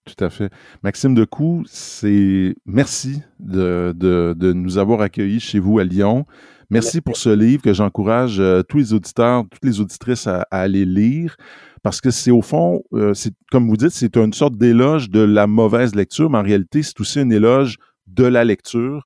[0.05, 0.51] Tout à fait.
[0.83, 6.27] Maxime Decou, c'est merci de, de, de, nous avoir accueillis chez vous à Lyon.
[6.69, 10.85] Merci pour ce livre que j'encourage euh, tous les auditeurs, toutes les auditrices à, aller
[10.85, 11.35] lire
[11.81, 15.21] parce que c'est au fond, euh, c'est comme vous dites, c'est une sorte d'éloge de
[15.21, 19.05] la mauvaise lecture, mais en réalité, c'est aussi un éloge de la lecture,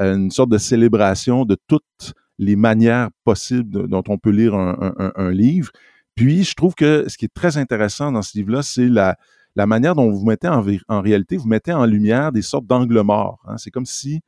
[0.00, 5.30] euh, une sorte de célébration de toutes les manières possibles dont on peut lire un
[5.32, 5.72] livre.
[6.14, 9.16] Puis, je trouve que ce qui est très intéressant dans ce livre-là, c'est la,
[9.56, 13.40] la manière dont vous mettez en, réalité, vous mettez en lumière des sortes d'angles morts.
[13.46, 13.56] Hein.
[13.58, 14.20] C'est comme si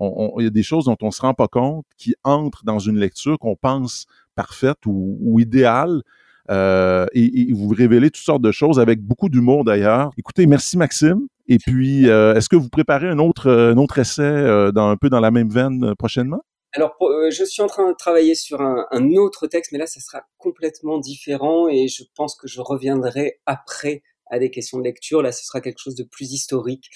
[0.00, 2.78] il y a des choses dont on ne se rend pas compte qui entrent dans
[2.78, 6.02] une lecture qu'on pense parfaite ou, idéale.
[6.50, 10.10] Euh, et, vous révélez toutes sortes de choses avec beaucoup d'humour d'ailleurs.
[10.16, 11.26] Écoutez, merci Maxime.
[11.48, 14.96] Et puis, euh, est-ce que vous préparez un autre, un autre essai euh, dans, un
[14.96, 16.42] peu dans la même veine prochainement?
[16.74, 16.96] Alors,
[17.30, 20.22] je suis en train de travailler sur un, un, autre texte, mais là, ça sera
[20.36, 25.22] complètement différent et je pense que je reviendrai après à des questions de lecture.
[25.22, 26.88] Là, ce sera quelque chose de plus historique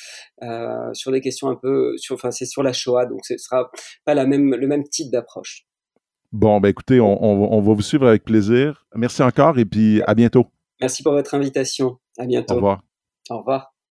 [0.42, 3.70] euh, sur des questions un peu, sur, enfin, c'est sur la Shoah, donc ce sera
[4.04, 5.66] pas la même, le même type d'approche.
[6.32, 8.86] Bon, ben écoutez, on, on, va vous suivre avec plaisir.
[8.94, 10.46] Merci encore et puis à bientôt.
[10.80, 11.98] Merci pour votre invitation.
[12.18, 12.54] À bientôt.
[12.54, 12.82] Au revoir.
[13.28, 13.71] Au revoir.